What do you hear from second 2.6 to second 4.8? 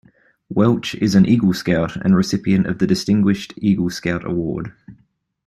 of the Distinguished Eagle Scout Award.